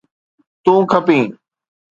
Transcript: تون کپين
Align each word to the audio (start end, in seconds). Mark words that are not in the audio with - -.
تون 0.63 0.79
کپين 0.91 1.25